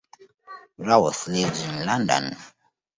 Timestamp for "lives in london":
1.27-2.35